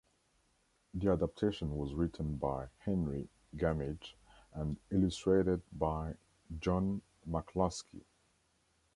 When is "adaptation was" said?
1.11-1.93